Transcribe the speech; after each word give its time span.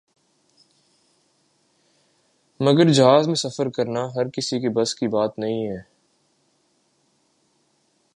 مگر 2.59 2.91
جہاز 2.91 3.27
میں 3.27 3.35
سفر 3.35 3.69
کرنا 3.69 4.05
ہر 4.15 4.29
کسی 4.29 4.59
کے 4.59 4.69
بس 4.69 4.95
کی 4.95 5.07
بات 5.07 5.39
نہیں 5.39 5.67
ہے۔ 5.67 5.77